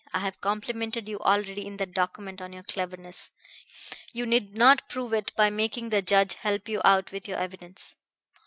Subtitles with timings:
[0.13, 3.31] "I have complimented you already in that document on your cleverness.
[4.11, 7.95] You need not prove it by making the judge help you out with your evidence."